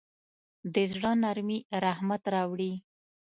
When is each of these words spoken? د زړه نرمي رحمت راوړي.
د 0.73 0.75
زړه 0.91 1.11
نرمي 1.23 1.59
رحمت 1.83 2.23
راوړي. 2.33 2.73